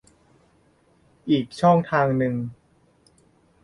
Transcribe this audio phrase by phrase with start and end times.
[1.29, 2.35] อีกช่องทางหนึ่ง